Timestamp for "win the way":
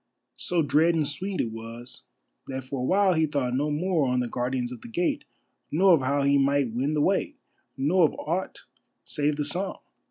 6.73-7.35